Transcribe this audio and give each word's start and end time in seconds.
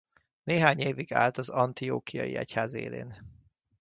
Néhány 0.43 0.79
évig 0.79 1.13
állt 1.13 1.37
az 1.37 1.49
antiochiai 1.49 2.35
egyház 2.35 2.73
élén. 2.73 3.21